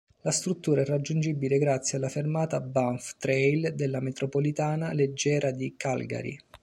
La 0.21 0.31
struttura 0.31 0.81
è 0.81 0.85
raggiungibile 0.85 1.59
grazie 1.59 1.99
alla 1.99 2.09
fermata 2.09 2.59
Banff 2.59 3.17
Trail 3.19 3.75
della 3.75 3.99
Metropolitana 3.99 4.93
leggera 4.93 5.51
di 5.51 5.75
Calgary. 5.77 6.35